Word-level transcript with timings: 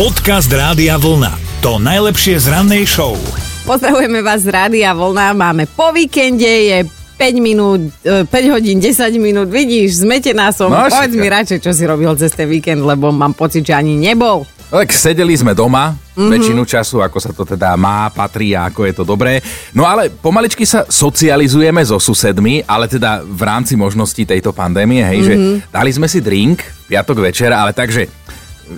Podcast 0.00 0.48
Rádia 0.48 0.96
Vlna. 0.96 1.60
To 1.60 1.76
najlepšie 1.76 2.40
z 2.40 2.48
rannej 2.48 2.88
show. 2.88 3.20
Pozdravujeme 3.68 4.24
vás 4.24 4.40
z 4.40 4.48
Rádia 4.48 4.96
Vlna. 4.96 5.36
Máme 5.36 5.68
po 5.68 5.92
víkende, 5.92 6.48
je 6.48 6.88
5 7.20 7.36
minút, 7.36 7.84
e, 8.00 8.24
5 8.24 8.48
hodín, 8.48 8.80
10 8.80 8.96
minút. 9.20 9.52
Vidíš, 9.52 10.00
zmetená 10.00 10.56
som. 10.56 10.72
No, 10.72 10.88
Povedz 10.88 11.12
mi 11.12 11.28
radšej, 11.28 11.60
čo 11.60 11.76
si 11.76 11.84
robil 11.84 12.08
cez 12.16 12.32
ten 12.32 12.48
víkend, 12.48 12.80
lebo 12.80 13.12
mám 13.12 13.36
pocit, 13.36 13.60
že 13.60 13.76
ani 13.76 13.92
nebol. 14.00 14.48
Tak 14.72 14.88
sedeli 14.88 15.36
sme 15.36 15.52
doma 15.52 15.92
Mhm. 15.92 16.00
mm-hmm. 16.16 16.32
väčšinu 16.32 16.62
času, 16.64 16.96
ako 17.04 17.18
sa 17.20 17.30
to 17.36 17.44
teda 17.44 17.76
má, 17.76 18.08
patrí 18.08 18.56
a 18.56 18.72
ako 18.72 18.88
je 18.88 18.94
to 18.96 19.04
dobré. 19.04 19.44
No 19.76 19.84
ale 19.84 20.08
pomaličky 20.08 20.64
sa 20.64 20.88
socializujeme 20.88 21.84
so 21.84 22.00
susedmi, 22.00 22.64
ale 22.64 22.88
teda 22.88 23.20
v 23.20 23.42
rámci 23.44 23.76
možností 23.76 24.24
tejto 24.24 24.56
pandémie, 24.56 25.04
hej, 25.04 25.28
mm-hmm. 25.28 25.60
že 25.60 25.68
dali 25.68 25.90
sme 25.92 26.08
si 26.08 26.24
drink 26.24 26.64
piatok 26.88 27.20
večer, 27.20 27.52
ale 27.52 27.76
takže 27.76 28.08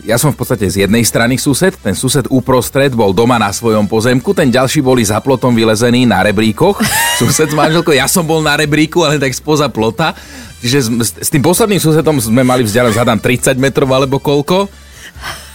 ja 0.01 0.17
som 0.17 0.33
v 0.33 0.41
podstate 0.41 0.65
z 0.73 0.89
jednej 0.89 1.05
strany 1.05 1.37
sused, 1.37 1.77
ten 1.77 1.93
sused 1.93 2.25
uprostred 2.33 2.97
bol 2.97 3.13
doma 3.13 3.37
na 3.37 3.53
svojom 3.53 3.85
pozemku, 3.85 4.33
ten 4.33 4.49
ďalší 4.49 4.81
boli 4.81 5.05
za 5.05 5.21
plotom 5.21 5.53
vylezení 5.53 6.09
na 6.09 6.25
rebríkoch, 6.25 6.81
sused 7.21 7.53
s 7.53 7.57
manželkou, 7.57 7.93
ja 7.93 8.09
som 8.09 8.25
bol 8.25 8.41
na 8.41 8.57
rebríku, 8.57 9.05
ale 9.05 9.21
tak 9.21 9.37
spoza 9.37 9.69
plota. 9.69 10.17
Čiže 10.63 10.79
s, 11.03 11.11
s 11.21 11.29
tým 11.29 11.43
posledným 11.43 11.83
susedom 11.83 12.17
sme 12.23 12.47
mali 12.47 12.63
vzdialenosť, 12.65 12.99
hádam, 13.03 13.21
30 13.21 13.59
metrov 13.59 13.91
alebo 13.93 14.23
koľko. 14.23 14.71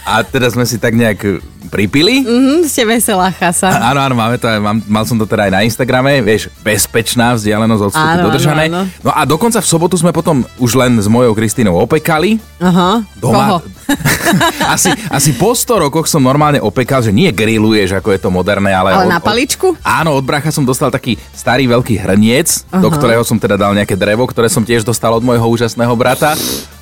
A 0.08 0.24
teda 0.24 0.48
sme 0.48 0.64
si 0.64 0.80
tak 0.80 0.96
nejak 0.96 1.44
pripili. 1.68 2.24
Mhm, 2.24 2.64
ste 2.64 2.88
veselá 2.88 3.28
chasa. 3.28 3.68
Áno, 3.68 4.00
áno, 4.00 4.16
máme 4.16 4.40
to 4.40 4.48
mám, 4.58 4.80
mal 4.88 5.04
som 5.04 5.20
to 5.20 5.28
teda 5.28 5.46
aj 5.46 5.52
na 5.52 5.60
Instagrame, 5.68 6.24
vieš, 6.24 6.48
bezpečná 6.64 7.36
vzdialenosť 7.36 7.82
od 7.84 7.90
vstupu 7.92 8.16
dodržané. 8.24 8.64
áno, 8.72 8.88
áno. 8.88 9.04
No 9.04 9.10
a 9.12 9.22
dokonca 9.28 9.60
v 9.60 9.68
sobotu 9.68 9.94
sme 10.00 10.10
potom 10.10 10.48
už 10.56 10.80
len 10.80 10.96
s 10.96 11.06
mojou 11.06 11.36
Kristínou 11.36 11.76
opekali. 11.76 12.40
Aha, 12.58 13.04
Doma. 13.20 13.36
koho? 13.36 13.56
asi, 14.74 14.90
asi 15.12 15.30
po 15.36 15.52
100 15.52 15.84
rokoch 15.88 16.08
som 16.08 16.24
normálne 16.24 16.60
opekal, 16.60 17.04
že 17.04 17.12
nie 17.12 17.28
grilluješ, 17.28 18.00
ako 18.00 18.16
je 18.16 18.20
to 18.20 18.32
moderné, 18.32 18.72
ale... 18.72 18.96
Ale 18.96 19.04
od- 19.08 19.12
na 19.12 19.20
od- 19.20 19.28
paličku? 19.28 19.76
Áno, 19.84 20.16
od 20.16 20.24
bracha 20.24 20.48
som 20.48 20.64
dostal 20.64 20.88
taký 20.88 21.20
starý 21.36 21.68
veľký 21.68 22.00
hrniec, 22.00 22.48
uh-huh. 22.68 22.80
do 22.80 22.88
ktorého 22.88 23.20
som 23.24 23.36
teda 23.36 23.60
dal 23.60 23.76
nejaké 23.76 23.96
drevo, 23.96 24.24
ktoré 24.24 24.48
som 24.48 24.64
tiež 24.64 24.84
dostal 24.88 25.12
od 25.12 25.24
môjho 25.24 25.44
úžasného 25.44 25.92
brata. 25.92 26.32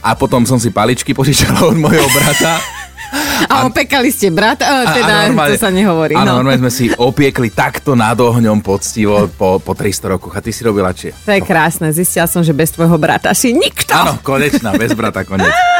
A 0.02 0.14
potom 0.14 0.46
som 0.46 0.58
si 0.62 0.70
paličky 0.70 1.10
požičal 1.10 1.58
od 1.74 1.78
môjho 1.78 2.06
brata. 2.14 2.75
A 3.44 3.68
opekali 3.68 4.08
ste 4.08 4.32
brat? 4.32 4.64
A, 4.64 4.96
teda, 4.96 5.14
áno, 5.28 5.36
to 5.36 5.60
sa 5.60 5.68
nehovorí. 5.68 6.16
Áno, 6.16 6.36
no. 6.36 6.36
normálne 6.40 6.68
sme 6.68 6.72
si 6.72 6.86
opiekli 6.88 7.52
takto 7.52 7.92
nad 7.92 8.16
ohňom 8.16 8.64
poctivo 8.64 9.28
po, 9.28 9.60
po 9.60 9.72
300 9.76 10.16
rokoch. 10.16 10.32
A 10.32 10.40
ty 10.40 10.50
si 10.50 10.64
robila 10.64 10.90
či? 10.96 11.12
To 11.12 11.32
je 11.32 11.42
krásne. 11.44 11.92
Zistila 11.92 12.24
som, 12.24 12.40
že 12.40 12.56
bez 12.56 12.72
tvojho 12.72 12.96
brata 12.96 13.36
si 13.36 13.52
nikto. 13.52 13.92
Áno, 13.92 14.16
konečná, 14.24 14.72
bez 14.74 14.96
brata, 14.96 15.22
konec. 15.22 15.52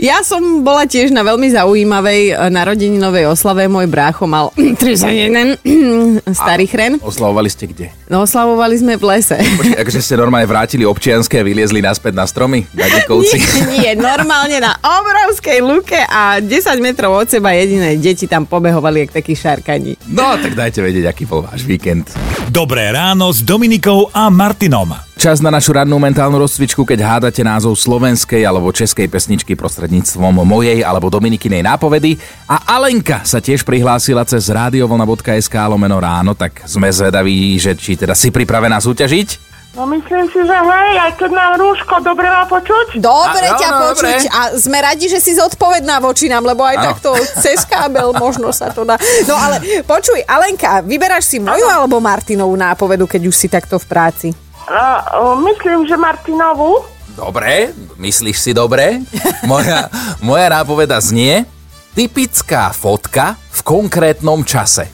Ja 0.00 0.24
som 0.24 0.64
bola 0.64 0.88
tiež 0.88 1.12
na 1.12 1.22
veľmi 1.22 1.52
zaujímavej 1.52 2.20
e, 2.32 2.34
narodeninovej 2.50 3.28
oslave. 3.28 3.68
Môj 3.68 3.86
brácho 3.88 4.24
mal 4.26 4.50
31 4.80 5.58
starý 6.42 6.66
chren. 6.68 6.92
Oslavovali 7.02 7.48
ste 7.50 7.68
kde? 7.68 7.92
No 8.08 8.24
oslavovali 8.24 8.76
sme 8.78 8.94
v 8.96 9.04
lese. 9.04 9.36
Počkej, 9.60 9.78
akože 9.78 10.00
ste 10.00 10.14
normálne 10.18 10.48
vrátili 10.48 10.84
občianské 10.88 11.40
a 11.40 11.46
vyliezli 11.46 11.84
naspäť 11.84 12.16
na 12.16 12.24
stromy? 12.26 12.64
Dadíkovci? 12.72 13.36
Nie, 13.72 13.92
nie, 13.92 13.92
normálne 13.98 14.58
na 14.58 14.76
obrovskej 14.80 15.58
luke 15.60 15.98
a 15.98 16.40
10 16.40 16.48
metrov 16.80 17.14
od 17.16 17.28
seba 17.28 17.54
jediné 17.54 17.96
deti 18.00 18.26
tam 18.26 18.48
pobehovali 18.48 19.08
jak 19.08 19.22
takí 19.22 19.36
šarkani. 19.36 19.96
No, 20.10 20.36
tak 20.40 20.56
dajte 20.56 20.80
vedieť, 20.82 21.08
aký 21.08 21.24
bol 21.28 21.44
váš 21.44 21.64
víkend. 21.68 22.10
Dobré 22.48 22.90
ráno 22.92 23.32
s 23.32 23.40
Dominikou 23.44 24.08
a 24.12 24.28
Martinom. 24.28 25.11
Čas 25.22 25.38
na 25.38 25.54
našu 25.54 25.70
rannú 25.78 26.02
mentálnu 26.02 26.34
rozcvičku, 26.34 26.82
keď 26.82 26.98
hádate 27.06 27.46
názov 27.46 27.78
slovenskej 27.78 28.42
alebo 28.42 28.74
českej 28.74 29.06
pesničky 29.06 29.54
prostredníctvom 29.54 30.42
mojej 30.42 30.82
alebo 30.82 31.06
Dominikinej 31.14 31.62
nápovedy. 31.62 32.18
A 32.50 32.74
Alenka 32.74 33.22
sa 33.22 33.38
tiež 33.38 33.62
prihlásila 33.62 34.26
cez 34.26 34.50
radiovlna.sk 34.50 35.54
lomeno 35.70 36.02
ráno, 36.02 36.34
tak 36.34 36.66
sme 36.66 36.90
zvedaví, 36.90 37.54
že 37.54 37.78
či 37.78 37.94
teda 37.94 38.18
si 38.18 38.34
pripravená 38.34 38.82
súťažiť. 38.82 39.54
No 39.78 39.86
myslím 39.86 40.26
si, 40.26 40.42
že 40.42 40.56
hej, 40.58 40.92
aj 41.06 41.12
keď 41.14 41.30
mám 41.30 41.54
rúško, 41.54 42.02
dobre 42.02 42.26
ma 42.26 42.42
počuť? 42.42 42.98
Dobre 42.98 43.46
A- 43.46 43.56
ťa 43.62 43.68
áno, 43.70 43.78
počuť 43.94 44.26
dobre. 44.26 44.26
a 44.26 44.40
sme 44.58 44.78
radi, 44.82 45.06
že 45.06 45.22
si 45.22 45.38
zodpovedná 45.38 46.02
voči 46.02 46.26
nám, 46.26 46.42
lebo 46.42 46.66
aj 46.66 46.82
Áno. 46.82 46.84
takto 46.90 47.14
cez 47.38 47.62
kábel 47.62 48.10
možno 48.18 48.50
sa 48.50 48.74
to 48.74 48.82
dá. 48.82 48.98
No 49.30 49.38
ale 49.38 49.62
počuj, 49.86 50.18
Alenka, 50.26 50.82
vyberáš 50.82 51.30
si 51.30 51.38
moju 51.38 51.62
alebo 51.70 52.02
Martinovú 52.02 52.58
nápovedu, 52.58 53.06
keď 53.06 53.22
už 53.30 53.36
si 53.38 53.46
takto 53.46 53.78
v 53.78 53.86
práci? 53.86 54.28
No, 54.70 55.36
myslím, 55.42 55.86
že 55.86 55.96
Martinovú. 55.96 56.84
Dobre, 57.12 57.76
myslíš 57.98 58.38
si 58.40 58.50
dobre? 58.56 59.04
Moja, 59.50 59.90
moja 60.24 60.48
nápoveda 60.48 60.96
znie 61.02 61.44
typická 61.92 62.72
fotka 62.72 63.36
v 63.52 63.60
konkrétnom 63.60 64.40
čase. 64.48 64.88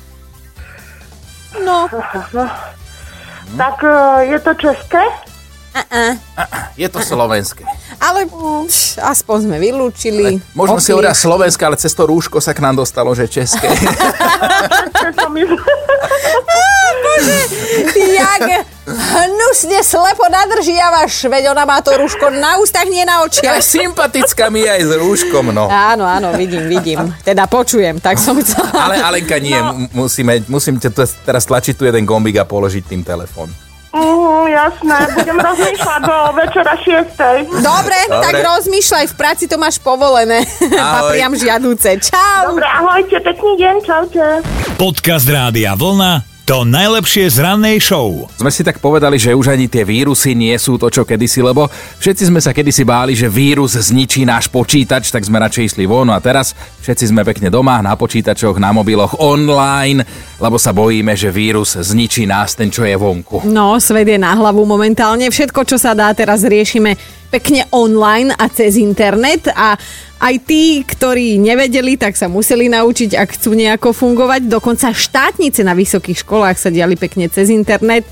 No, 1.62 1.86
Tak 3.56 3.80
e, 3.84 4.24
je 4.24 4.38
to 4.44 4.54
české? 4.54 5.00
Je 6.76 6.88
to 6.90 6.98
slovenské. 6.98 7.62
ale 8.02 8.26
pš, 8.26 8.98
aspoň 8.98 9.46
sme 9.46 9.56
vylúčili. 9.62 10.42
Možno 10.50 10.82
si 10.82 10.90
hovoria 10.90 11.14
slovenské, 11.14 11.62
ale 11.62 11.78
cez 11.78 11.94
to 11.94 12.02
rúško 12.02 12.42
sa 12.42 12.50
k 12.50 12.58
nám 12.58 12.82
dostalo, 12.82 13.14
že 13.14 13.30
české. 13.30 13.70
Ty 17.94 18.02
jak 18.14 18.66
hnusne 18.90 19.78
slepo 19.80 20.24
nadržiavaš, 20.26 21.26
veď 21.26 21.50
ona 21.50 21.62
má 21.62 21.78
to 21.78 21.92
rúško 21.92 22.30
na 22.30 22.56
ústach, 22.56 22.84
nie 22.84 23.02
na 23.02 23.20
Ale 23.20 23.28
očiach. 23.28 23.60
sympatická 23.60 24.48
mi 24.48 24.62
aj 24.62 24.80
s 24.80 24.92
rúškom, 24.94 25.50
no. 25.50 25.66
Áno, 25.66 26.02
áno, 26.02 26.32
vidím, 26.32 26.64
vidím. 26.66 27.12
Teda 27.20 27.44
počujem, 27.44 27.96
tak 27.96 28.16
som 28.16 28.36
chcela. 28.36 28.70
Ale 28.72 28.96
Alenka 28.98 29.36
nie, 29.36 29.54
No. 29.54 29.74
musíme, 29.92 30.40
musím 30.46 30.76
te- 30.76 30.92
teraz 31.18 31.44
tlačiť 31.44 31.74
tu 31.74 31.84
jeden 31.84 32.04
gombík 32.04 32.36
a 32.36 32.44
položiť 32.44 32.84
tým 32.86 33.02
telefón. 33.02 33.48
Mm, 33.88 34.44
jasné, 34.48 34.96
budem 35.12 35.38
rozmýšľať 35.38 36.00
do 36.04 36.16
večera 36.34 36.74
6. 36.76 37.48
Dobre, 37.58 37.98
Dobre. 38.04 38.20
tak 38.20 38.34
rozmýšľaj, 38.36 39.04
v 39.06 39.16
práci 39.16 39.44
to 39.48 39.56
máš 39.56 39.80
povolené. 39.80 40.44
Ahoj. 40.60 41.08
Papriam 41.08 41.32
žiadúce. 41.32 41.96
Čau. 41.98 42.52
Dobre, 42.52 42.68
ahojte, 42.68 43.16
pekný 43.18 43.52
deň, 43.56 43.76
čaute. 43.80 44.24
Podcast 44.76 45.24
Rádia 45.24 45.72
Vlna. 45.72 46.27
To 46.48 46.64
najlepšie 46.64 47.28
z 47.28 47.44
rannej 47.44 47.76
show. 47.76 48.24
Sme 48.40 48.48
si 48.48 48.64
tak 48.64 48.80
povedali, 48.80 49.20
že 49.20 49.36
už 49.36 49.52
ani 49.52 49.68
tie 49.68 49.84
vírusy 49.84 50.32
nie 50.32 50.56
sú 50.56 50.80
to, 50.80 50.88
čo 50.88 51.04
kedysi, 51.04 51.44
lebo 51.44 51.68
všetci 52.00 52.32
sme 52.32 52.40
sa 52.40 52.56
kedysi 52.56 52.88
báli, 52.88 53.12
že 53.12 53.28
vírus 53.28 53.76
zničí 53.76 54.24
náš 54.24 54.48
počítač, 54.48 55.12
tak 55.12 55.28
sme 55.28 55.44
radšej 55.44 55.76
išli 55.76 55.84
von 55.84 56.08
a 56.08 56.16
teraz 56.24 56.56
všetci 56.80 57.12
sme 57.12 57.20
pekne 57.28 57.52
doma, 57.52 57.84
na 57.84 57.92
počítačoch, 58.00 58.56
na 58.56 58.72
mobiloch, 58.72 59.20
online, 59.20 60.08
lebo 60.40 60.56
sa 60.56 60.72
bojíme, 60.72 61.12
že 61.12 61.28
vírus 61.28 61.76
zničí 61.76 62.24
nás, 62.24 62.56
ten, 62.56 62.72
čo 62.72 62.80
je 62.88 62.96
vonku. 62.96 63.44
No, 63.44 63.76
svet 63.76 64.08
je 64.08 64.16
na 64.16 64.32
hlavu 64.32 64.64
momentálne. 64.64 65.28
Všetko, 65.28 65.68
čo 65.68 65.76
sa 65.76 65.92
dá, 65.92 66.16
teraz 66.16 66.48
riešime 66.48 66.96
pekne 67.28 67.68
online 67.72 68.32
a 68.34 68.48
cez 68.48 68.80
internet 68.80 69.52
a 69.52 69.76
aj 70.18 70.34
tí, 70.42 70.82
ktorí 70.82 71.38
nevedeli, 71.38 71.94
tak 71.94 72.18
sa 72.18 72.26
museli 72.26 72.66
naučiť, 72.66 73.14
ak 73.14 73.38
chcú 73.38 73.54
nejako 73.54 73.94
fungovať. 73.94 74.50
Dokonca 74.50 74.90
štátnice 74.90 75.62
na 75.62 75.78
vysokých 75.78 76.26
školách 76.26 76.58
sa 76.58 76.74
diali 76.74 76.98
pekne 76.98 77.30
cez 77.30 77.54
internet. 77.54 78.02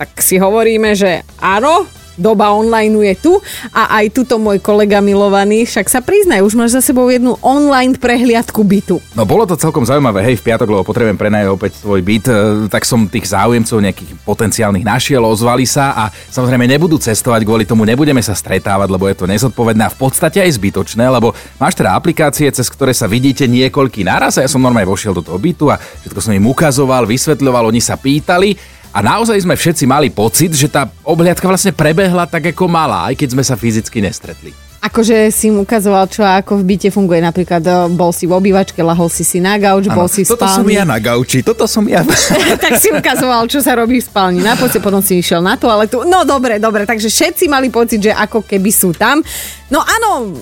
Tak 0.00 0.24
si 0.24 0.40
hovoríme, 0.40 0.96
že 0.96 1.20
áno, 1.36 1.84
doba 2.18 2.50
online 2.50 2.92
je 3.12 3.14
tu 3.18 3.32
a 3.70 4.00
aj 4.02 4.14
tuto 4.14 4.38
môj 4.40 4.58
kolega 4.62 4.98
milovaný, 4.98 5.66
však 5.66 5.86
sa 5.86 6.00
priznaj, 6.00 6.42
už 6.42 6.54
máš 6.58 6.78
za 6.78 6.82
sebou 6.82 7.06
jednu 7.10 7.36
online 7.42 7.94
prehliadku 7.96 8.62
bytu. 8.62 8.98
No 9.14 9.26
bolo 9.26 9.46
to 9.46 9.58
celkom 9.58 9.86
zaujímavé, 9.86 10.24
hej, 10.26 10.38
v 10.38 10.46
piatok, 10.50 10.68
lebo 10.70 10.82
potrebujem 10.86 11.18
prenajať 11.18 11.48
opäť 11.50 11.72
svoj 11.80 12.00
byt, 12.00 12.26
e, 12.26 12.34
tak 12.68 12.82
som 12.88 13.06
tých 13.06 13.30
záujemcov 13.30 13.78
nejakých 13.80 14.10
potenciálnych 14.22 14.84
našiel, 14.86 15.22
ozvali 15.24 15.64
sa 15.64 15.92
a 15.94 16.04
samozrejme 16.10 16.66
nebudú 16.66 16.96
cestovať, 16.98 17.42
kvôli 17.44 17.64
tomu 17.66 17.84
nebudeme 17.84 18.20
sa 18.24 18.32
stretávať, 18.32 18.88
lebo 18.90 19.08
je 19.08 19.16
to 19.16 19.26
nezodpovedné 19.28 19.82
a 19.86 19.92
v 19.92 19.98
podstate 19.98 20.40
aj 20.40 20.56
zbytočné, 20.56 21.04
lebo 21.08 21.34
máš 21.58 21.76
teda 21.76 21.96
aplikácie, 21.96 22.48
cez 22.50 22.66
ktoré 22.68 22.94
sa 22.96 23.10
vidíte 23.10 23.44
niekoľký 23.48 24.06
naraz 24.06 24.38
a 24.38 24.44
ja 24.44 24.50
som 24.50 24.62
normálne 24.62 24.88
vošiel 24.88 25.16
do 25.16 25.24
toho 25.24 25.38
bytu 25.40 25.68
a 25.68 25.78
všetko 25.78 26.20
som 26.20 26.32
im 26.36 26.46
ukazoval, 26.46 27.04
vysvetľoval, 27.04 27.68
oni 27.68 27.82
sa 27.82 27.96
pýtali 27.98 28.79
a 28.90 28.98
naozaj 28.98 29.38
sme 29.46 29.54
všetci 29.54 29.86
mali 29.86 30.10
pocit, 30.10 30.50
že 30.50 30.66
tá 30.66 30.90
obhliadka 31.06 31.46
vlastne 31.46 31.70
prebehla 31.70 32.26
tak 32.26 32.50
ako 32.50 32.66
mala, 32.66 33.06
aj 33.10 33.14
keď 33.14 33.28
sme 33.38 33.42
sa 33.46 33.54
fyzicky 33.54 34.02
nestretli. 34.02 34.50
Akože 34.80 35.28
si 35.28 35.52
im 35.52 35.60
ukazoval, 35.60 36.08
čo 36.08 36.24
ako 36.24 36.64
v 36.64 36.72
byte 36.72 36.88
funguje. 36.88 37.20
Napríklad 37.20 37.60
e, 37.60 37.72
bol 37.92 38.16
si 38.16 38.24
v 38.24 38.32
obývačke, 38.32 38.80
lahol 38.80 39.12
si 39.12 39.28
si 39.28 39.36
na 39.36 39.60
gauč, 39.60 39.92
bol 39.92 40.08
si 40.08 40.24
v 40.24 40.32
toto 40.32 40.48
som 40.48 40.64
spálni. 40.64 40.80
ja 40.80 40.88
na 40.88 40.96
gauči, 40.96 41.44
toto 41.44 41.68
som 41.68 41.84
ja. 41.84 42.00
tak 42.64 42.80
si 42.80 42.88
ukazoval, 42.88 43.44
čo 43.44 43.60
sa 43.60 43.76
robí 43.76 44.00
v 44.00 44.08
spálni. 44.08 44.40
Na 44.40 44.56
podstate 44.56 44.80
potom 44.80 45.04
si 45.04 45.20
išiel 45.20 45.44
na 45.44 45.60
to, 45.60 45.68
ale 45.68 45.84
tu... 45.84 46.00
No 46.08 46.24
dobre, 46.24 46.56
dobre, 46.56 46.88
takže 46.88 47.12
všetci 47.12 47.44
mali 47.52 47.68
pocit, 47.68 48.00
že 48.00 48.16
ako 48.16 48.40
keby 48.48 48.72
sú 48.72 48.96
tam. 48.96 49.20
No 49.68 49.84
áno, 49.84 50.32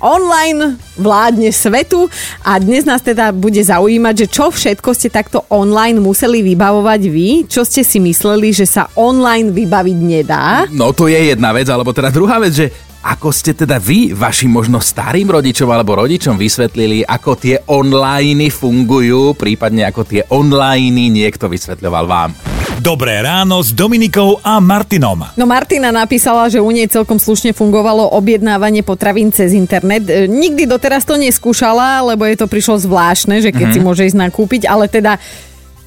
online 0.00 0.80
vládne 0.96 1.52
svetu 1.52 2.08
a 2.44 2.56
dnes 2.58 2.88
nás 2.88 3.04
teda 3.04 3.30
bude 3.30 3.60
zaujímať, 3.60 4.14
že 4.24 4.26
čo 4.26 4.48
všetko 4.48 4.90
ste 4.96 5.08
takto 5.12 5.44
online 5.52 6.00
museli 6.00 6.42
vybavovať 6.42 7.00
vy, 7.06 7.30
čo 7.46 7.62
ste 7.62 7.84
si 7.84 8.00
mysleli, 8.02 8.50
že 8.50 8.66
sa 8.66 8.88
online 8.96 9.52
vybaviť 9.52 9.98
nedá. 10.00 10.64
No 10.72 10.90
to 10.96 11.06
je 11.06 11.32
jedna 11.32 11.52
vec, 11.52 11.68
alebo 11.68 11.92
teda 11.92 12.08
druhá 12.10 12.40
vec, 12.40 12.56
že 12.56 12.66
ako 13.00 13.32
ste 13.32 13.56
teda 13.56 13.80
vy 13.80 14.12
vašim 14.12 14.52
možno 14.52 14.76
starým 14.76 15.32
rodičom 15.32 15.68
alebo 15.72 16.04
rodičom 16.04 16.36
vysvetlili, 16.36 17.00
ako 17.08 17.30
tie 17.36 17.56
online 17.72 18.52
fungujú, 18.52 19.32
prípadne 19.32 19.88
ako 19.88 20.02
tie 20.04 20.22
online 20.28 21.08
niekto 21.08 21.48
vysvetľoval 21.48 22.04
vám. 22.04 22.49
Dobré 22.80 23.20
ráno 23.20 23.60
s 23.60 23.76
Dominikou 23.76 24.40
a 24.40 24.56
Martinom. 24.56 25.36
No 25.36 25.44
Martina 25.44 25.92
napísala, 25.92 26.48
že 26.48 26.64
u 26.64 26.72
nej 26.72 26.88
celkom 26.88 27.20
slušne 27.20 27.52
fungovalo 27.52 28.16
objednávanie 28.16 28.80
potravín 28.80 29.28
cez 29.28 29.52
internet. 29.52 30.08
E, 30.08 30.24
Nikdy 30.24 30.64
doteraz 30.64 31.04
to 31.04 31.20
neskúšala, 31.20 32.00
lebo 32.08 32.24
je 32.24 32.40
to 32.40 32.48
prišlo 32.48 32.80
zvláštne, 32.80 33.44
že 33.44 33.52
keď 33.52 33.76
mm-hmm. 33.76 33.76
si 33.76 33.84
môže 33.84 34.08
ísť 34.08 34.16
nakúpiť, 34.24 34.62
ale 34.64 34.88
teda 34.88 35.20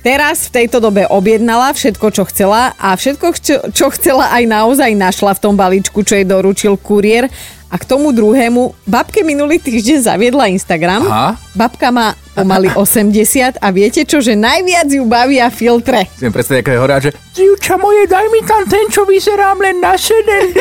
Teraz 0.04 0.52
v 0.52 0.60
tejto 0.60 0.84
dobe 0.84 1.08
objednala 1.08 1.72
všetko, 1.72 2.12
čo 2.12 2.28
chcela 2.28 2.76
a 2.76 2.92
všetko, 2.92 3.28
čo, 3.40 3.56
čo 3.72 3.88
chcela 3.96 4.36
aj 4.36 4.44
naozaj 4.52 4.92
našla 5.00 5.32
v 5.32 5.40
tom 5.40 5.56
balíčku, 5.56 6.04
čo 6.04 6.20
jej 6.20 6.28
doručil 6.28 6.76
kuriér. 6.76 7.32
A 7.74 7.82
k 7.82 7.90
tomu 7.90 8.14
druhému, 8.14 8.86
babke 8.86 9.26
minulý 9.26 9.58
týždeň 9.58 10.06
zaviedla 10.06 10.46
Instagram. 10.54 11.10
Aha. 11.10 11.42
Babka 11.58 11.90
má 11.90 12.14
pomaly 12.38 12.70
80 12.78 13.58
a 13.58 13.68
viete 13.74 14.06
čo, 14.06 14.22
že 14.22 14.38
najviac 14.38 14.94
ju 14.94 15.02
bavia 15.10 15.50
filtre. 15.50 16.06
Si 16.14 16.30
predstaviť, 16.30 16.70
je 16.70 16.78
horá, 16.78 17.02
že 17.02 17.10
Divča 17.34 17.82
moje, 17.82 18.06
daj 18.06 18.30
mi 18.30 18.46
tam 18.46 18.62
ten, 18.70 18.86
čo 18.94 19.10
vyzerám 19.10 19.58
len 19.58 19.82
na 19.82 19.98
70. 19.98 20.54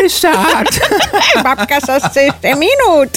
Babka 1.45 1.85
sa 1.85 2.01
chce 2.01 2.33
ešte 2.33 2.49
minút. 2.57 3.13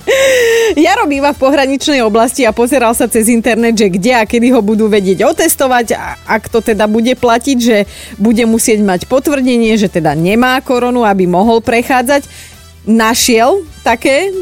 Jaro 0.88 1.04
býva 1.04 1.36
v 1.36 1.44
pohraničnej 1.44 2.00
oblasti 2.00 2.48
a 2.48 2.56
pozeral 2.56 2.96
sa 2.96 3.04
cez 3.04 3.28
internet, 3.28 3.76
že 3.76 3.92
kde 3.92 4.16
a 4.16 4.24
kedy 4.24 4.48
ho 4.48 4.64
budú 4.64 4.88
vedieť 4.88 5.28
otestovať. 5.28 5.92
A 5.92 6.16
ak 6.24 6.48
to 6.48 6.64
teda 6.64 6.88
bude 6.88 7.12
platiť, 7.20 7.58
že 7.60 7.84
bude 8.16 8.48
musieť 8.48 8.80
mať 8.80 9.04
potvrdenie, 9.12 9.76
že 9.76 9.92
teda 9.92 10.16
nemá 10.16 10.56
koronu, 10.64 11.04
aby 11.04 11.28
mohol 11.28 11.60
prechádzať. 11.60 12.48
Našiel 12.88 13.60
také 13.84 14.32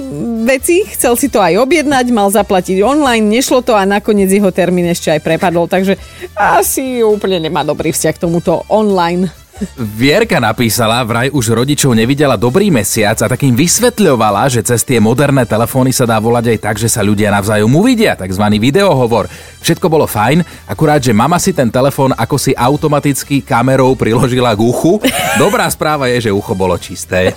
veci, 0.46 0.86
chcel 0.86 1.18
si 1.18 1.26
to 1.26 1.42
aj 1.42 1.58
objednať, 1.58 2.06
mal 2.14 2.30
zaplatiť 2.30 2.86
online, 2.86 3.26
nešlo 3.26 3.66
to 3.66 3.74
a 3.74 3.82
nakoniec 3.82 4.30
jeho 4.30 4.54
termín 4.54 4.86
ešte 4.86 5.10
aj 5.10 5.26
prepadol, 5.26 5.66
takže 5.66 5.98
asi 6.38 7.02
úplne 7.02 7.42
nemá 7.42 7.66
dobrý 7.66 7.90
vzťah 7.90 8.14
k 8.14 8.22
tomuto 8.22 8.62
online 8.70 9.26
Vierka 9.74 10.38
napísala, 10.38 11.02
vraj 11.02 11.28
už 11.34 11.54
rodičov 11.54 11.94
nevidela 11.94 12.38
dobrý 12.38 12.70
mesiac 12.70 13.18
a 13.22 13.30
takým 13.30 13.54
vysvetľovala, 13.54 14.46
že 14.50 14.62
cez 14.62 14.86
tie 14.86 15.02
moderné 15.02 15.44
telefóny 15.44 15.90
sa 15.90 16.06
dá 16.06 16.18
volať 16.22 16.54
aj 16.54 16.58
tak, 16.62 16.76
že 16.78 16.88
sa 16.90 17.02
ľudia 17.02 17.34
navzájom 17.34 17.70
uvidia, 17.70 18.14
tzv. 18.14 18.44
videohovor. 18.58 19.26
Všetko 19.62 19.86
bolo 19.90 20.06
fajn, 20.06 20.42
akurát, 20.70 21.02
že 21.02 21.10
mama 21.10 21.36
si 21.42 21.50
ten 21.50 21.68
telefón 21.68 22.14
ako 22.14 22.36
si 22.38 22.54
automaticky 22.54 23.42
kamerou 23.42 23.98
priložila 23.98 24.54
k 24.54 24.62
uchu. 24.62 25.02
Dobrá 25.36 25.66
správa 25.68 26.06
je, 26.08 26.30
že 26.30 26.34
ucho 26.34 26.54
bolo 26.54 26.78
čisté. 26.78 27.34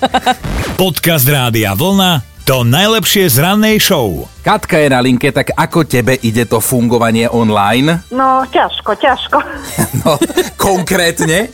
Podcast 0.80 1.28
Rádia 1.28 1.74
Vlna 1.74 2.31
to 2.42 2.66
najlepšie 2.66 3.30
z 3.30 3.38
rannej 3.38 3.78
show. 3.78 4.26
Katka 4.42 4.82
je 4.82 4.90
na 4.90 4.98
linke, 4.98 5.30
tak 5.30 5.54
ako 5.54 5.86
tebe 5.86 6.18
ide 6.26 6.50
to 6.50 6.58
fungovanie 6.58 7.30
online? 7.30 8.02
No, 8.22 8.46
ťažko, 8.50 8.98
ťažko. 8.98 9.38
No, 10.02 10.18
konkrétne? 10.58 11.48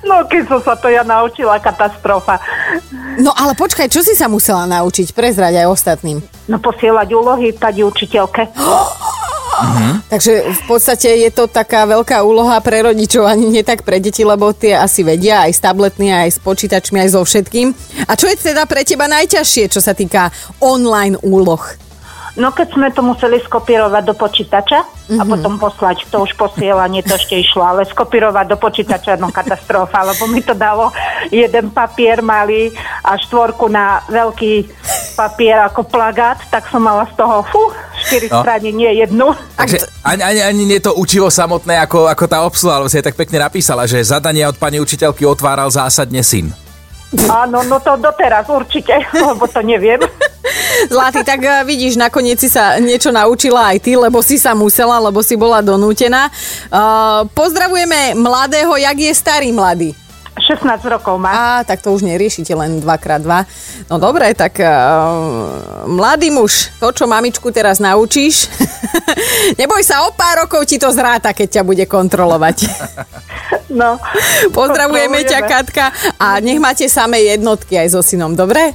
No, 0.00 0.26
keď 0.26 0.42
som 0.48 0.60
sa 0.64 0.74
to 0.74 0.90
ja 0.90 1.06
naučila, 1.06 1.62
katastrofa. 1.62 2.40
No 3.20 3.30
ale 3.36 3.54
počkaj, 3.54 3.86
čo 3.86 4.02
si 4.02 4.18
sa 4.18 4.26
musela 4.26 4.66
naučiť? 4.66 5.14
Prezrať 5.14 5.62
aj 5.62 5.70
ostatným. 5.70 6.18
No, 6.50 6.58
posielať 6.58 7.14
úlohy 7.14 7.54
pani 7.54 7.86
učiteľke. 7.86 8.50
Mhm. 9.60 9.92
Takže 10.08 10.32
v 10.56 10.62
podstate 10.66 11.08
je 11.20 11.30
to 11.30 11.46
taká 11.46 11.84
veľká 11.84 12.24
úloha 12.24 12.56
pre 12.64 12.82
rodičov, 12.82 13.28
ani 13.28 13.46
nie 13.46 13.64
tak 13.64 13.84
pre 13.84 14.00
deti, 14.00 14.24
lebo 14.24 14.50
tie 14.56 14.74
asi 14.76 15.04
vedia 15.04 15.44
aj 15.46 15.52
s 15.52 15.60
tabletmi, 15.60 16.08
aj 16.10 16.30
s 16.34 16.38
počítačmi, 16.40 16.98
aj 17.00 17.08
so 17.14 17.20
všetkým. 17.22 17.72
A 18.08 18.12
čo 18.16 18.26
je 18.26 18.36
teda 18.36 18.64
pre 18.64 18.82
teba 18.82 19.06
najťažšie, 19.06 19.70
čo 19.70 19.80
sa 19.84 19.92
týka 19.92 20.32
online 20.58 21.20
úloh? 21.20 21.60
No 22.38 22.54
keď 22.54 22.68
sme 22.78 22.88
to 22.94 23.02
museli 23.02 23.42
skopírovať 23.42 24.02
do 24.06 24.14
počítača 24.14 24.78
mm-hmm. 24.86 25.18
a 25.18 25.22
mhm. 25.26 25.30
potom 25.30 25.54
poslať, 25.58 26.06
to 26.08 26.22
už 26.22 26.38
posielanie 26.38 27.02
to 27.02 27.18
ešte 27.18 27.34
išlo, 27.36 27.66
ale 27.66 27.82
skopírovať 27.84 28.46
do 28.46 28.56
počítača, 28.56 29.18
no 29.18 29.34
katastrofa, 29.34 30.06
lebo 30.06 30.30
mi 30.30 30.38
to 30.40 30.54
dalo 30.54 30.94
jeden 31.28 31.74
papier 31.74 32.22
malý 32.22 32.70
a 33.02 33.18
štvorku 33.18 33.66
na 33.66 34.06
veľký 34.06 34.70
papier 35.18 35.58
ako 35.66 35.82
plagát, 35.90 36.38
tak 36.54 36.70
som 36.70 36.80
mala 36.80 37.04
z 37.10 37.18
toho, 37.18 37.42
fuh, 37.50 37.74
4 38.08 38.32
no. 38.32 38.40
strany, 38.40 38.68
nie 38.72 38.92
jednu. 39.04 39.36
Takže 39.56 39.78
ani, 40.04 40.22
ani, 40.22 40.40
ani 40.40 40.62
nie 40.64 40.80
to 40.80 40.96
učivo 40.96 41.28
samotné, 41.28 41.76
ako, 41.84 42.08
ako 42.08 42.24
tá 42.24 42.42
obsluha, 42.42 42.80
lebo 42.80 42.88
si 42.88 42.98
je 42.98 43.06
tak 43.06 43.16
pekne 43.16 43.42
napísala, 43.42 43.84
že 43.84 44.00
zadanie 44.00 44.48
od 44.48 44.56
pani 44.56 44.80
učiteľky 44.80 45.28
otváral 45.28 45.68
zásadne 45.68 46.24
syn. 46.24 46.50
Áno, 47.26 47.66
no 47.66 47.82
to 47.82 47.98
doteraz 47.98 48.46
určite, 48.46 48.94
lebo 49.28 49.44
to 49.50 49.60
neviem. 49.66 49.98
Zlatý, 50.92 51.26
tak 51.26 51.42
eh, 51.42 51.66
vidíš, 51.66 51.98
nakoniec 51.98 52.38
si 52.38 52.48
sa 52.48 52.78
niečo 52.78 53.10
naučila 53.10 53.74
aj 53.74 53.78
ty, 53.82 53.98
lebo 53.98 54.22
si 54.22 54.38
sa 54.38 54.54
musela, 54.54 55.02
lebo 55.02 55.20
si 55.20 55.34
bola 55.34 55.60
donútená. 55.60 56.30
Uh, 56.70 57.26
pozdravujeme 57.34 58.14
mladého, 58.14 58.72
jak 58.78 58.96
je 58.96 59.12
starý 59.12 59.50
mladý. 59.50 59.90
16 60.38 60.62
rokov 60.86 61.18
má. 61.18 61.30
Á, 61.30 61.66
tak 61.66 61.82
to 61.82 61.90
už 61.90 62.06
neriešite 62.06 62.54
len 62.54 62.78
2x2. 62.78 63.30
No 63.90 63.98
dobre, 63.98 64.30
tak 64.34 64.62
uh, 64.62 65.86
mladý 65.90 66.30
muž, 66.30 66.70
to, 66.78 66.94
čo 66.94 67.10
mamičku 67.10 67.50
teraz 67.50 67.82
naučíš, 67.82 68.46
neboj 69.60 69.82
sa, 69.82 70.06
o 70.06 70.14
pár 70.14 70.46
rokov 70.46 70.66
ti 70.70 70.78
to 70.78 70.90
zráta, 70.94 71.34
keď 71.34 71.60
ťa 71.60 71.62
bude 71.66 71.84
kontrolovať. 71.86 72.58
No. 73.70 74.02
Pozdravujeme 74.50 75.22
ťa, 75.22 75.46
Katka, 75.46 75.94
a 76.18 76.42
nech 76.42 76.58
máte 76.58 76.90
samé 76.90 77.30
jednotky 77.30 77.78
aj 77.78 77.94
so 77.94 78.02
synom, 78.02 78.34
dobre? 78.34 78.74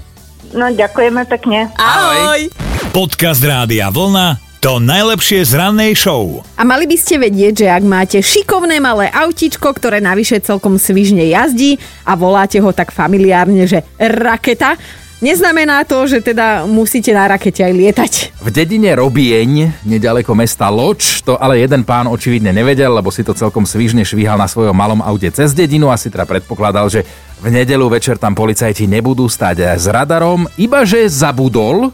No, 0.56 0.72
ďakujeme 0.72 1.28
pekne. 1.28 1.68
Ahoj! 1.76 2.48
Podcast 2.96 3.44
Rádia 3.44 3.92
Vlna 3.92 4.45
to 4.66 4.82
najlepšie 4.82 5.46
z 5.46 5.62
rannej 5.62 5.94
show. 5.94 6.42
A 6.58 6.66
mali 6.66 6.90
by 6.90 6.98
ste 6.98 7.22
vedieť, 7.22 7.54
že 7.54 7.68
ak 7.70 7.86
máte 7.86 8.18
šikovné 8.18 8.82
malé 8.82 9.14
autičko, 9.14 9.70
ktoré 9.70 10.02
navyše 10.02 10.42
celkom 10.42 10.82
svižne 10.82 11.22
jazdí 11.22 11.78
a 12.02 12.18
voláte 12.18 12.58
ho 12.58 12.74
tak 12.74 12.90
familiárne, 12.90 13.70
že 13.70 13.86
raketa, 14.02 14.74
neznamená 15.22 15.86
to, 15.86 16.10
že 16.10 16.18
teda 16.26 16.66
musíte 16.66 17.14
na 17.14 17.30
rakete 17.30 17.62
aj 17.62 17.74
lietať. 17.78 18.14
V 18.42 18.50
dedine 18.50 18.98
Robieň, 18.98 19.86
nedaleko 19.86 20.34
mesta 20.34 20.74
Loč, 20.74 21.22
to 21.22 21.38
ale 21.38 21.62
jeden 21.62 21.86
pán 21.86 22.10
očividne 22.10 22.50
nevedel, 22.50 22.90
lebo 22.90 23.14
si 23.14 23.22
to 23.22 23.38
celkom 23.38 23.70
svižne 23.70 24.02
švíhal 24.02 24.42
na 24.42 24.50
svojom 24.50 24.74
malom 24.74 24.98
aute 25.06 25.30
cez 25.30 25.54
dedinu 25.54 25.94
a 25.94 25.98
si 26.02 26.10
teda 26.10 26.26
predpokladal, 26.26 26.90
že 26.90 27.06
v 27.38 27.54
nedelu 27.54 27.86
večer 27.86 28.18
tam 28.18 28.34
policajti 28.34 28.90
nebudú 28.90 29.30
stať 29.30 29.78
s 29.78 29.86
radarom, 29.86 30.50
iba 30.58 30.82
že 30.90 31.06
zabudol, 31.06 31.94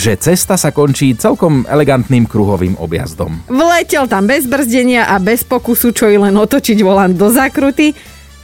že 0.00 0.16
cesta 0.16 0.56
sa 0.56 0.72
končí 0.72 1.12
celkom 1.12 1.68
elegantným 1.68 2.24
kruhovým 2.24 2.80
objazdom. 2.80 3.44
Vletel 3.52 4.08
tam 4.08 4.24
bez 4.24 4.48
brzdenia 4.48 5.12
a 5.12 5.20
bez 5.20 5.44
pokusu, 5.44 5.92
čo 5.92 6.08
i 6.08 6.16
len 6.16 6.32
otočiť 6.32 6.80
volant 6.80 7.12
do 7.12 7.28
zákruty. 7.28 7.92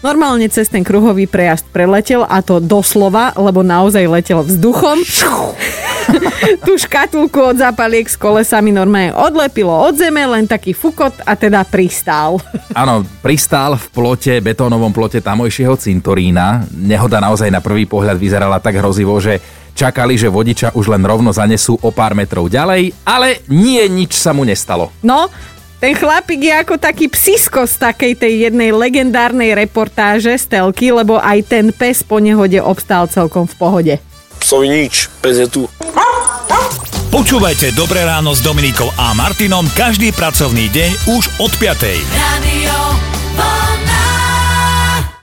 Normálne 0.05 0.45
cez 0.53 0.69
ten 0.69 0.85
kruhový 0.85 1.25
prejazd 1.25 1.73
preletel 1.73 2.29
a 2.29 2.45
to 2.45 2.61
doslova, 2.61 3.33
lebo 3.33 3.65
naozaj 3.65 4.05
letel 4.05 4.45
vzduchom. 4.45 5.01
Tú 6.69 6.77
škatulku 6.77 7.41
od 7.41 7.57
zápaliek 7.59 8.07
s 8.07 8.15
kolesami 8.15 8.71
normálne 8.71 9.17
odlepilo 9.17 9.73
od 9.73 9.97
zeme, 9.97 10.23
len 10.29 10.45
taký 10.45 10.77
fukot 10.77 11.25
a 11.25 11.35
teda 11.35 11.65
pristál. 11.65 12.39
Áno, 12.77 13.03
pristál 13.25 13.81
v 13.81 13.87
plote, 13.91 14.39
betónovom 14.45 14.93
plote 14.93 15.19
tamojšieho 15.25 15.75
cintorína. 15.81 16.69
Nehoda 16.71 17.19
naozaj 17.19 17.49
na 17.49 17.65
prvý 17.65 17.89
pohľad 17.89 18.21
vyzerala 18.21 18.61
tak 18.61 18.77
hrozivo, 18.79 19.17
že 19.19 19.41
čakali, 19.77 20.17
že 20.17 20.33
vodiča 20.33 20.73
už 20.73 20.89
len 20.89 21.05
rovno 21.05 21.31
zanesú 21.37 21.77
o 21.77 21.93
pár 21.93 22.17
metrov 22.17 22.49
ďalej, 22.49 22.97
ale 23.05 23.45
nie, 23.53 23.85
nič 23.93 24.17
sa 24.17 24.33
mu 24.33 24.49
nestalo. 24.49 24.89
No, 25.05 25.29
ten 25.77 25.93
chlapík 25.93 26.41
je 26.41 26.55
ako 26.57 26.81
taký 26.81 27.13
psisko 27.13 27.69
z 27.69 27.77
takej 27.77 28.13
tej 28.17 28.49
jednej 28.49 28.73
legendárnej 28.73 29.53
reportáže 29.53 30.33
z 30.41 30.49
telky, 30.49 30.89
lebo 30.89 31.21
aj 31.21 31.45
ten 31.45 31.69
pes 31.69 32.01
po 32.01 32.17
nehode 32.17 32.57
obstál 32.65 33.05
celkom 33.13 33.45
v 33.45 33.55
pohode. 33.61 33.95
Psovi 34.41 34.73
nič, 34.73 35.13
pes 35.21 35.37
je 35.37 35.47
tu. 35.47 35.69
Počúvajte 37.13 37.73
Dobré 37.73 38.05
ráno 38.05 38.37
s 38.37 38.45
Dominikou 38.45 38.93
a 38.97 39.17
Martinom 39.17 39.65
každý 39.73 40.13
pracovný 40.13 40.69
deň 40.69 40.91
už 41.17 41.23
od 41.41 41.53
5. 41.57 41.81
Radio. 42.13 42.96